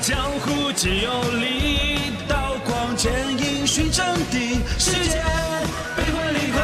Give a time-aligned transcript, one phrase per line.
[0.00, 5.22] 江湖皆有理，刀光剑影寻真谛，世间
[5.96, 6.60] 悲欢离合，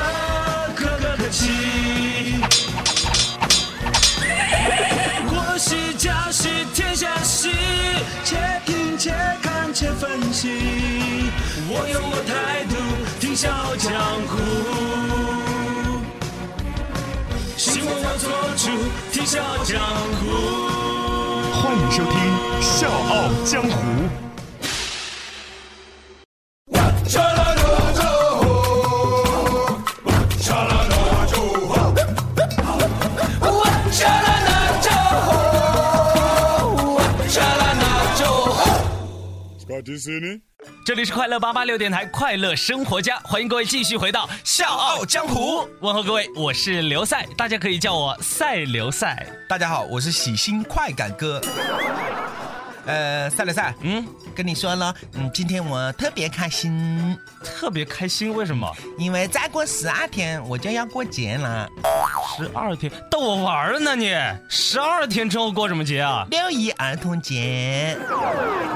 [0.77, 1.51] 可歌可泣。
[5.27, 7.51] 我是家是天下事，
[8.25, 9.13] 且听且
[9.43, 10.49] 看且分析。
[11.69, 12.77] 我有我态度，
[13.19, 13.93] 听笑傲江
[14.29, 14.33] 湖。
[17.57, 18.71] 希望我做主，
[19.13, 19.81] 听笑傲江
[20.21, 20.94] 湖。
[21.65, 22.13] 欢迎收听
[22.61, 23.69] 《笑傲江湖》。
[40.85, 49.27] 这里是快乐八八六电台快乐生活家，欢迎各位继续回到《笑傲江湖》，问候各位，我是刘赛，大家可以叫我赛刘赛。
[49.49, 51.41] 大家好，我是喜新快感哥。
[52.87, 58.71] 呃，赛了赛，嗯，跟你说了，嗯，今天我特别开心，特别开心，为什么？
[58.99, 61.69] 因为再过十二天我就要过节了。
[62.37, 64.15] 十二天逗我玩呢你？
[64.49, 66.27] 十二天之后过什么节啊？
[66.31, 67.97] 六一儿童节，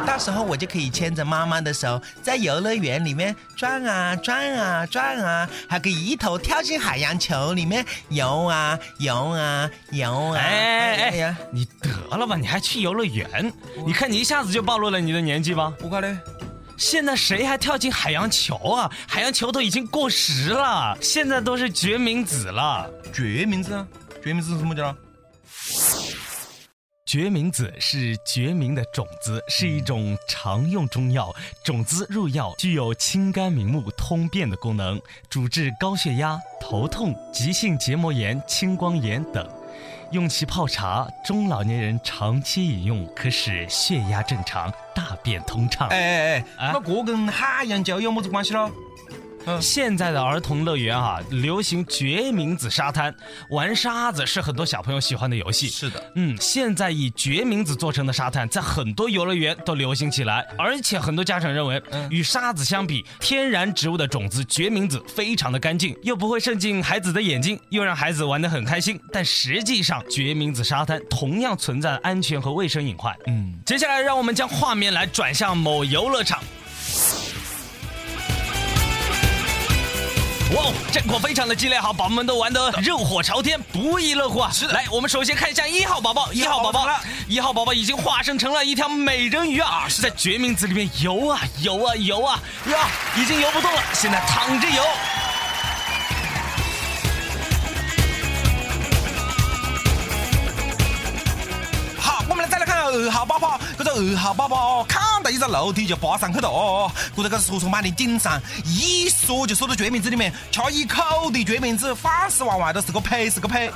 [0.07, 10.39] 到时候我就可以牵着妈妈的手，在游乐园里面转啊转啊转啊，还可以一头跳进海洋球里面游啊游啊游啊！
[10.39, 13.53] 哎哎呀，你得了吧，你还去游乐园？
[13.85, 15.75] 你看你一下子就暴露了你的年纪吧？
[15.77, 16.17] 不快嘞。
[16.77, 18.89] 现在谁还跳进海洋球啊？
[19.09, 22.89] 海洋球都已经过时了，现在都是决明子了。
[23.13, 23.85] 决明子？
[24.23, 24.95] 决明子是什么叫？
[27.05, 31.35] 决明子是决明的种子，是一种常用中药。
[31.65, 39.45] 种子入药，具有清肝明目、通便的功能，主治高血压、头痛、急性结膜炎、青光眼等。
[40.11, 45.87] 用其泡茶，中老年人长期饮用，可使血压正常、大便通畅。
[45.89, 48.71] 哎哎哎，那这跟海洋教有么子关系喽？
[49.61, 53.15] 现在的儿童乐园啊，流行决明子沙滩，
[53.51, 55.69] 玩沙子是很多小朋友喜欢的游戏。
[55.69, 69.01] 是的，嗯，现在以决明子做成的沙滩，在很多游乐园都流行起来，而且很多家长认为，与沙子相比，天然植物的种子决明子非常的干净，又不会渗进孩子的眼睛，又让孩子玩得很开心。
[69.13, 73.17] 但实际上，决明子沙滩同样存在安全和卫生隐患。
[73.27, 76.43] 嗯，接下来让我们将画面来转向某游乐场。
[80.57, 84.51] 哇，战况非常的激烈，好，宝宝们都玩得热火朝天，不亦乐乎啊！
[84.51, 86.89] 是的，来，我们首先看一下一号宝宝，一号宝宝，
[87.29, 94.83] 一号宝宝已经化身成了一条美人鱼啊，是在决明子里面游啊游啊游啊，呀，已经游不动了，现在躺着游。
[102.01, 113.71] 好，我们来再来看二号宝宝，这个二号宝宝看到一个楼梯就爬上去了哦，这个是说板的顶上，一缩就缩到决明子里面，吃一口的决明子，饭是往外头是个呸是个呸。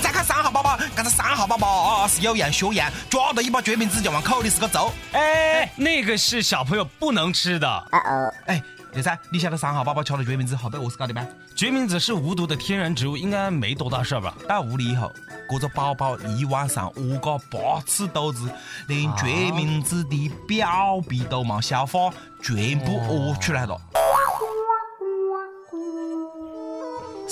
[0.00, 4.92] 再看三号宝宝，刚才三号宝宝啊是有样学样，抓到一把决明子就往口里是个揍。
[5.10, 7.68] 哎，那个是小朋友不能吃的。
[7.68, 8.62] 哦哦，哎。
[8.94, 11.26] 刘噻，你晓得三号宝宝吃了决明子后被饿死搞的吗？
[11.56, 14.32] 决明子是无毒的天然植物，应该没多大事吧？
[14.48, 15.12] 到屋里以后，
[15.50, 18.48] 这个宝宝一晚上饿个八次肚子，
[18.86, 23.80] 连决明子的表皮都没消化，全部屙出来了。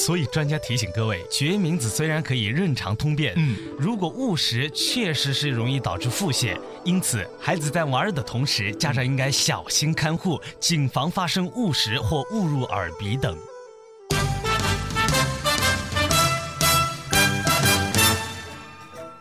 [0.05, 6.59] 所以专家提醒各位，决明子虽然可以润肠通便，嗯，如果误食，确实是容易导致腹泻。
[6.83, 13.39] 因此，孩子在玩的同时，家长应该小心看护，谨防发生误食或误入耳鼻等。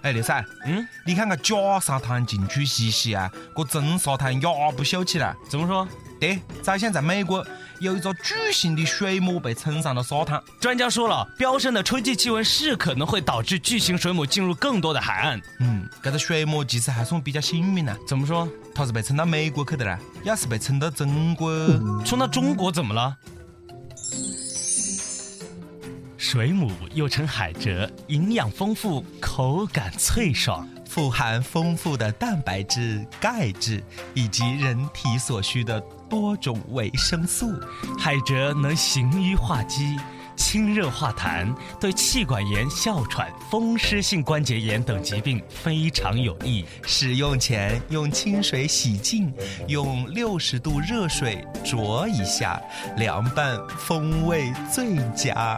[0.02, 5.36] 哎，刘噻，嗯，你看个假沙滩进去洗洗啊，个真沙滩也不秀起来。
[5.48, 5.88] 怎么说？
[6.20, 7.46] 对，早先在美国
[7.82, 10.40] 有一座巨型的水母被冲上了沙滩。
[10.60, 15.42] 专家说了，飙升的春季气温是可能会导致巨型水母进入更多的海岸。
[15.60, 17.98] 嗯，这个水母其实还算比较幸运呢。
[18.08, 18.48] 怎么说？
[18.76, 19.98] 它是被冲到美国去的啦。
[20.24, 21.52] 要是被冲到中国，
[22.06, 23.18] 冲到中国怎么了？
[26.20, 30.70] 水母又称海蜇，营养丰富，口感脆爽。
[30.88, 33.82] 富含丰富的蛋白质、钙质
[34.14, 37.54] 以及人体所需的多种维生素。
[37.98, 39.98] 海蜇能行瘀化积、
[40.36, 41.48] 清热化痰，
[41.80, 46.66] 对气管炎、哮喘、风湿性关节炎等疾病非常有益。
[46.84, 49.34] 使用前用清水洗净，
[49.68, 52.62] 用六十度热水焯一下，
[52.98, 55.58] 凉拌风味最佳。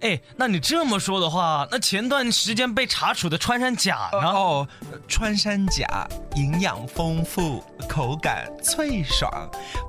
[0.00, 4.28] 哎，那你这么说的话，那前段时间被查处的穿山甲呢？
[4.28, 4.68] 哦，
[5.08, 6.06] 穿山甲
[6.36, 9.28] 营养丰富，口感脆爽，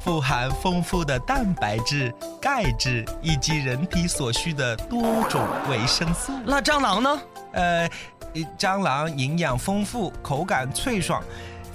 [0.01, 2.11] 富含丰富的蛋白质、
[2.41, 6.33] 钙质以及人体所需的多种维生素。
[6.43, 7.21] 那蟑螂呢？
[7.51, 7.89] 呃，
[8.57, 11.23] 蟑螂营养丰富，口感脆爽。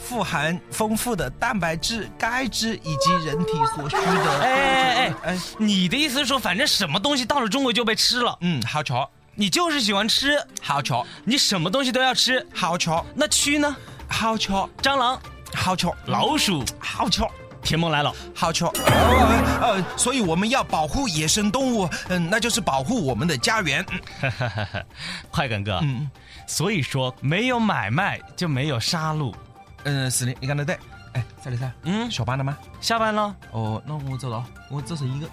[0.05, 4.41] 富含丰富的蛋白质、钙质以及人体所需的。
[4.43, 8.37] 哎哎哎哎，你的意思是说，反正什么东西到了中国就被吃了？
[8.43, 13.05] 嗯，好巧，你就是喜欢吃，好巧，你什么东西都要吃，好巧。
[13.15, 13.75] 那蛆呢？
[14.07, 15.19] 好巧，蟑螂，
[15.55, 17.31] 好巧，老鼠，好巧。
[17.63, 18.71] 田梦来了，好巧。
[18.77, 23.83] 呃呃，所以我们要保护野生动物，嗯，那就是保护我们的家园。
[25.33, 26.11] 快感哥，嗯，
[26.47, 29.35] 所以说没有买卖就没有杀戮。
[29.85, 30.79] 嗯，是的，你讲的对。
[31.13, 31.71] 哎，三里噻。
[31.85, 32.57] 嗯，下班了吗？
[32.81, 33.35] 下班了。
[33.53, 35.29] 哦，那我走了，我只剩一个。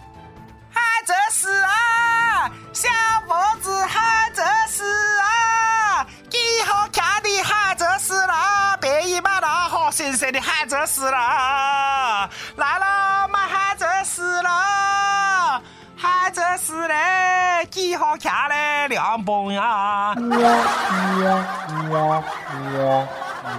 [0.69, 2.87] 海这是啊，小
[3.27, 4.83] 伙子海这是
[5.19, 15.61] 啊，几好看的海这是啦，便宜买了好新鲜的海这是啦，来了买海这是啦，
[15.95, 20.15] 海这是嘞，几好看嘞，凉崩呀。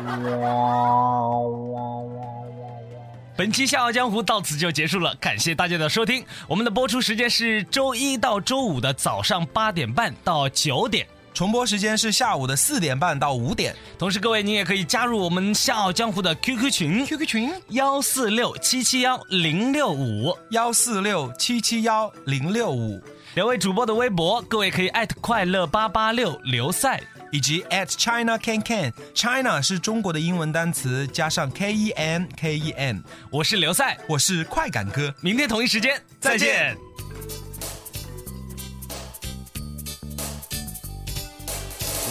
[3.35, 6.25] 本期《笑傲江湖》到此就结束了，感谢大家的收听。
[6.47, 13.75] 我们的播出时间是周一到周五的早上八点半到九点，重播时间是下午的四点半到五点。
[13.99, 23.03] 同时，各位您也可以加入我们《笑傲江湖》的 QQ 群，QQ 群幺四六七七幺零六五幺四六七七幺零六五。
[23.35, 27.03] 两位主播的微博，各位可以艾特快乐八八六刘赛。
[27.33, 33.03] 以及 at China Can Can，China 是中国的英文单词，加上 K E N K E N。
[33.31, 36.77] 我是刘赛，我是快感哥，明天同一时间再见。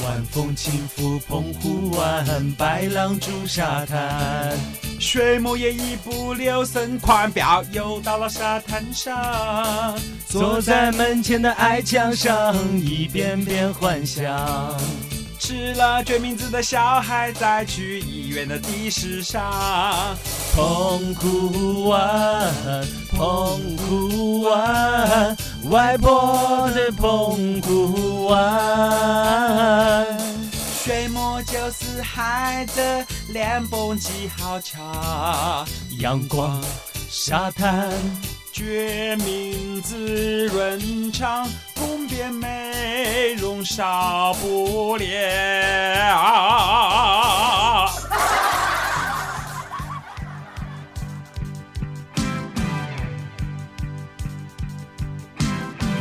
[0.03, 4.57] 晚风轻拂澎湖湾，白浪逐沙滩，
[5.01, 14.79] 水母也一不留神，狂飙游到了沙滩上，坐在门前的矮墙上，一遍遍幻想。
[15.39, 20.15] 吃了决明子的小孩，在去医院的的士上。
[20.53, 22.53] 澎湖湾，
[23.09, 25.35] 澎湖湾，
[25.71, 30.05] 外婆的澎湖湾。
[30.83, 35.63] 水墨就是海的脸蹦极好瞧，
[35.99, 36.59] 阳光，
[37.07, 37.91] 沙滩。
[38.51, 45.05] 决明子润肠，宫边美容少不了。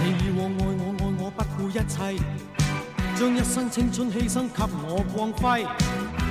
[0.02, 2.18] 你以往爱我爱我不顾一切，
[3.20, 5.62] 将一生青春牺牲给我光辉。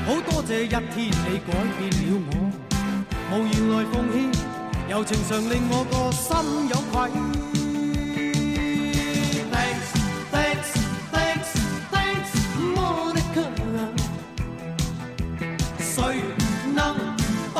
[0.07, 2.33] 好多谢一天你改变了我，
[3.29, 4.17] 无言来奉献。
[4.89, 6.33] 柔情常令我个心
[6.67, 6.95] 有愧。
[9.53, 9.89] Thanks,
[10.31, 10.69] thanks,
[11.13, 11.51] thanks,
[11.91, 12.31] thanks,
[12.73, 13.37] Monica。
[15.77, 15.93] 谁
[16.73, 16.77] 能
[17.53, 17.57] 代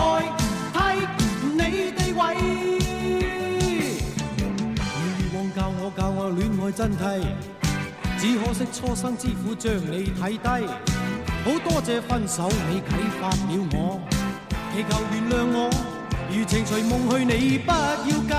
[0.74, 0.78] 替
[1.54, 1.62] 你
[1.92, 2.20] 地位？
[5.20, 7.00] 以往教我教我恋爱真谛，
[8.20, 10.68] 只可惜初生之苦将你睇低。
[11.46, 12.86] 好多谢分手你启
[13.22, 13.36] 发了
[13.72, 14.02] 我，
[14.74, 15.70] 祈求原谅我。
[16.30, 18.39] 余情随梦去，你不要计。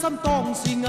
[0.00, 0.82] 心当是艺。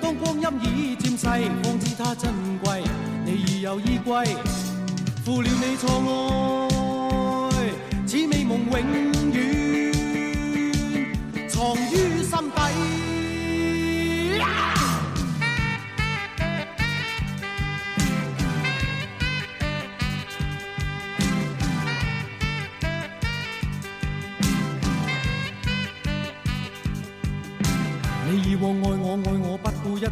[0.00, 1.26] 当光阴已渐逝，
[1.64, 2.32] 方知它珍
[2.62, 2.84] 贵。
[3.24, 4.24] 你已有依归。
[5.24, 5.90] 负了你错
[7.50, 7.52] 爱，
[8.06, 8.72] 此美梦永
[9.32, 9.42] 远
[11.48, 12.17] 藏于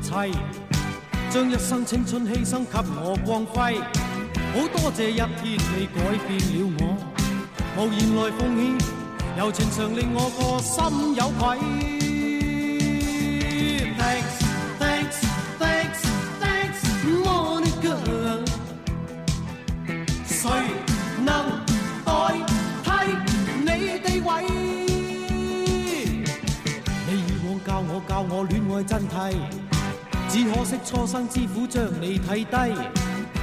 [0.02, 0.30] 切，
[1.30, 3.80] 将一生青春牺牲给我光辉。
[4.54, 6.80] 好多谢一天你改变了我，
[7.76, 8.62] 无言来奉献，
[9.36, 10.74] 柔情常令我个心
[11.14, 11.58] 有愧。
[13.98, 14.36] Thanks,
[14.78, 15.18] thanks,
[15.58, 16.00] thanks,
[16.40, 16.80] thanks,
[17.24, 17.86] Monica。
[20.26, 20.34] 谁
[21.24, 21.28] 能
[22.04, 22.08] 代
[22.84, 22.86] 替
[23.60, 24.28] 你地位？
[27.66, 29.65] 教我教我恋爱真谛。
[30.86, 32.74] 初生之虎将你睇低，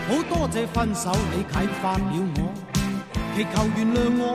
[0.07, 2.03] 好多谢分手你启发了
[2.37, 2.53] 我，
[3.35, 4.33] 祈求原谅我，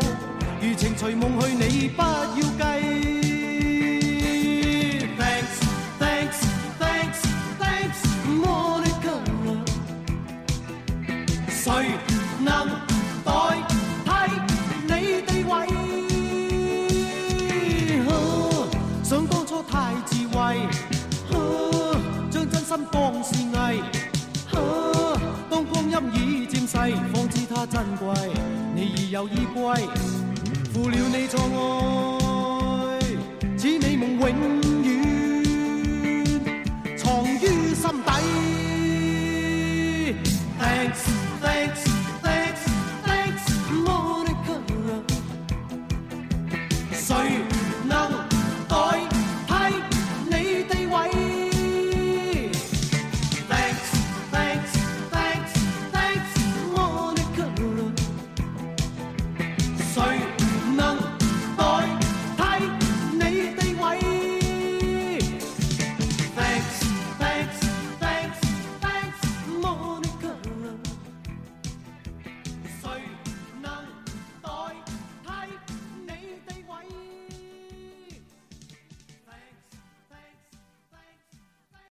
[0.61, 3.18] 余情随梦去，你不要计。
[27.67, 28.07] 珍贵，
[28.75, 29.63] 你已有依归。
[30.73, 31.41] 负了你错
[32.91, 33.01] 爱，
[33.57, 34.29] 此美梦永
[34.83, 34.87] 远
[36.97, 38.09] 藏于心底。